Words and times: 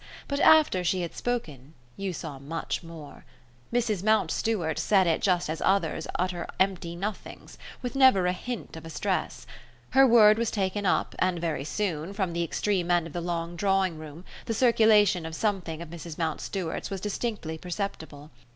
But 0.27 0.39
after 0.39 0.83
she 0.83 1.01
had 1.03 1.13
spoken 1.13 1.75
you 1.95 2.11
saw 2.11 2.39
much 2.39 2.81
more. 2.81 3.23
Mrs. 3.71 4.01
Mountstuart 4.01 4.79
said 4.79 5.05
it 5.05 5.21
just 5.21 5.47
as 5.47 5.61
others 5.63 6.07
utter 6.15 6.47
empty 6.59 6.95
nothings, 6.95 7.55
with 7.83 7.95
never 7.95 8.25
a 8.25 8.33
hint 8.33 8.75
of 8.75 8.83
a 8.83 8.89
stress. 8.89 9.45
Her 9.91 10.07
word 10.07 10.39
was 10.39 10.49
taken 10.49 10.87
up, 10.87 11.13
and 11.19 11.37
very 11.37 11.63
soon, 11.63 12.13
from 12.13 12.33
the 12.33 12.43
extreme 12.43 12.89
end 12.89 13.05
of 13.05 13.13
the 13.13 13.21
long 13.21 13.55
drawing 13.55 13.99
room, 13.99 14.25
the 14.47 14.55
circulation 14.55 15.23
of 15.23 15.35
something 15.35 15.83
of 15.83 15.89
Mrs. 15.91 16.17
Mountstuart's 16.17 16.89
was 16.89 16.99
distinctly 16.99 17.59
perceptible. 17.59 18.31